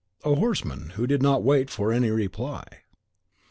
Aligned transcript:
"A 0.23 0.33
horseman, 0.33 0.89
who 0.95 1.05
did 1.05 1.21
not 1.21 1.43
wait 1.43 1.69
for 1.69 1.93
any 1.93 2.09
reply." 2.09 2.65